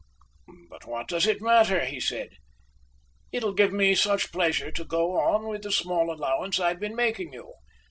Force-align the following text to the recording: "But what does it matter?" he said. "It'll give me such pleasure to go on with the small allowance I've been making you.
"But 0.67 0.87
what 0.87 1.07
does 1.07 1.27
it 1.27 1.43
matter?" 1.43 1.85
he 1.85 1.99
said. 1.99 2.31
"It'll 3.31 3.53
give 3.53 3.71
me 3.71 3.93
such 3.93 4.31
pleasure 4.31 4.71
to 4.71 4.83
go 4.83 5.19
on 5.19 5.47
with 5.47 5.61
the 5.61 5.71
small 5.71 6.11
allowance 6.11 6.59
I've 6.59 6.79
been 6.79 6.95
making 6.95 7.33
you. 7.33 7.53